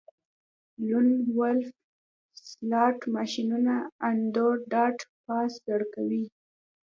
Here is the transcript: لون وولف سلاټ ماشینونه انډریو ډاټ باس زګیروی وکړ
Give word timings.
لون 0.87 1.07
وولف 1.37 1.69
سلاټ 2.49 2.97
ماشینونه 3.15 3.75
انډریو 4.07 4.61
ډاټ 4.71 4.97
باس 5.25 5.51
زګیروی 5.65 6.23
وکړ 6.29 6.35